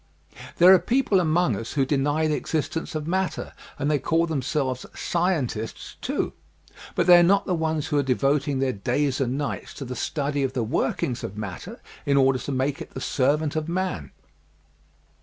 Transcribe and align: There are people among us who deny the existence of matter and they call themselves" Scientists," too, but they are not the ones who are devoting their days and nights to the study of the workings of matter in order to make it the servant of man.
There 0.57 0.73
are 0.73 0.79
people 0.79 1.19
among 1.19 1.55
us 1.55 1.73
who 1.73 1.85
deny 1.85 2.25
the 2.25 2.33
existence 2.33 2.95
of 2.95 3.05
matter 3.07 3.53
and 3.77 3.91
they 3.91 3.99
call 3.99 4.25
themselves" 4.25 4.83
Scientists," 5.11 5.95
too, 6.01 6.33
but 6.95 7.05
they 7.05 7.19
are 7.19 7.23
not 7.23 7.45
the 7.45 7.53
ones 7.53 7.85
who 7.89 7.99
are 7.99 8.01
devoting 8.01 8.57
their 8.57 8.73
days 8.73 9.21
and 9.21 9.37
nights 9.37 9.75
to 9.75 9.85
the 9.85 9.95
study 9.95 10.41
of 10.41 10.53
the 10.53 10.63
workings 10.63 11.23
of 11.23 11.37
matter 11.37 11.79
in 12.03 12.17
order 12.17 12.39
to 12.39 12.51
make 12.51 12.81
it 12.81 12.95
the 12.95 12.99
servant 12.99 13.55
of 13.55 13.69
man. 13.69 14.09